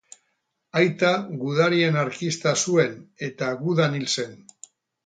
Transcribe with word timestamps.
Aita 0.79 1.11
gudari 1.43 1.83
Anarkista 1.89 2.55
zuen 2.65 2.99
eta 3.31 3.55
Gudan 3.65 3.99
hil 4.01 4.11
zen. 4.19 4.37